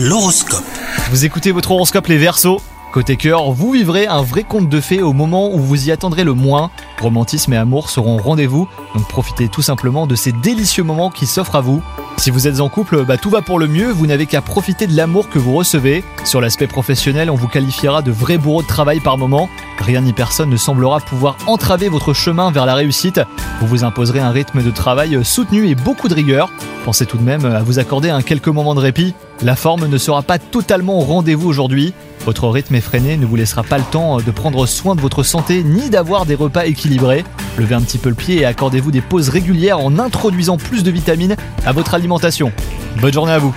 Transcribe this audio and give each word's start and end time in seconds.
L'horoscope. 0.00 0.62
Vous 1.10 1.24
écoutez 1.24 1.50
votre 1.50 1.72
horoscope 1.72 2.06
les 2.06 2.18
Verseaux 2.18 2.60
Côté 2.92 3.16
cœur, 3.16 3.50
vous 3.50 3.72
vivrez 3.72 4.06
un 4.06 4.22
vrai 4.22 4.44
conte 4.44 4.68
de 4.68 4.80
fées 4.80 5.02
au 5.02 5.12
moment 5.12 5.52
où 5.52 5.58
vous 5.58 5.88
y 5.88 5.90
attendrez 5.90 6.22
le 6.22 6.34
moins. 6.34 6.70
Romantisme 7.00 7.52
et 7.52 7.56
amour 7.56 7.90
seront 7.90 8.16
au 8.16 8.22
rendez-vous, 8.22 8.68
donc 8.94 9.08
profitez 9.08 9.48
tout 9.48 9.60
simplement 9.60 10.06
de 10.06 10.14
ces 10.14 10.30
délicieux 10.30 10.84
moments 10.84 11.10
qui 11.10 11.26
s'offrent 11.26 11.56
à 11.56 11.62
vous. 11.62 11.82
Si 12.18 12.32
vous 12.32 12.48
êtes 12.48 12.58
en 12.58 12.68
couple, 12.68 13.04
bah 13.04 13.16
tout 13.16 13.30
va 13.30 13.42
pour 13.42 13.60
le 13.60 13.68
mieux, 13.68 13.92
vous 13.92 14.08
n'avez 14.08 14.26
qu'à 14.26 14.42
profiter 14.42 14.88
de 14.88 14.96
l'amour 14.96 15.28
que 15.28 15.38
vous 15.38 15.54
recevez. 15.54 16.02
Sur 16.24 16.40
l'aspect 16.40 16.66
professionnel, 16.66 17.30
on 17.30 17.36
vous 17.36 17.46
qualifiera 17.46 18.02
de 18.02 18.10
vrai 18.10 18.38
bourreau 18.38 18.60
de 18.60 18.66
travail 18.66 18.98
par 18.98 19.16
moment. 19.16 19.48
Rien 19.78 20.00
ni 20.00 20.12
personne 20.12 20.50
ne 20.50 20.56
semblera 20.56 20.98
pouvoir 20.98 21.36
entraver 21.46 21.88
votre 21.88 22.14
chemin 22.14 22.50
vers 22.50 22.66
la 22.66 22.74
réussite. 22.74 23.20
Vous 23.60 23.68
vous 23.68 23.84
imposerez 23.84 24.18
un 24.18 24.30
rythme 24.30 24.64
de 24.64 24.70
travail 24.72 25.24
soutenu 25.24 25.68
et 25.68 25.76
beaucoup 25.76 26.08
de 26.08 26.14
rigueur. 26.14 26.50
Pensez 26.84 27.06
tout 27.06 27.18
de 27.18 27.22
même 27.22 27.44
à 27.44 27.62
vous 27.62 27.78
accorder 27.78 28.10
un 28.10 28.22
quelques 28.22 28.48
moments 28.48 28.74
de 28.74 28.80
répit. 28.80 29.14
La 29.42 29.54
forme 29.54 29.86
ne 29.86 29.98
sera 29.98 30.22
pas 30.22 30.40
totalement 30.40 30.98
au 30.98 31.04
rendez-vous 31.04 31.48
aujourd'hui. 31.48 31.94
Votre 32.26 32.48
rythme 32.48 32.74
effréné 32.74 33.16
ne 33.16 33.26
vous 33.26 33.36
laissera 33.36 33.62
pas 33.62 33.78
le 33.78 33.84
temps 33.84 34.16
de 34.16 34.30
prendre 34.32 34.66
soin 34.66 34.96
de 34.96 35.00
votre 35.00 35.22
santé 35.22 35.62
ni 35.62 35.88
d'avoir 35.88 36.26
des 36.26 36.34
repas 36.34 36.66
équilibrés. 36.66 37.24
Levez 37.58 37.74
un 37.74 37.80
petit 37.80 37.98
peu 37.98 38.08
le 38.08 38.14
pied 38.14 38.40
et 38.40 38.44
accordez-vous 38.44 38.92
des 38.92 39.00
pauses 39.00 39.30
régulières 39.30 39.80
en 39.80 39.98
introduisant 39.98 40.56
plus 40.56 40.84
de 40.84 40.90
vitamines 40.92 41.34
à 41.66 41.72
votre 41.72 41.94
alimentation. 41.94 42.52
Bonne 43.00 43.12
journée 43.12 43.32
à 43.32 43.38
vous 43.38 43.54